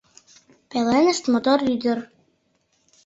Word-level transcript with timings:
Пеленышт— 0.69 1.23
мотор 1.33 1.59
ӱдыр. 1.73 1.97